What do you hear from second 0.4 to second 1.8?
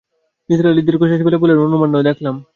নিসার আলি দীর্ঘনিঃশ্বাস ফেলে বললেন,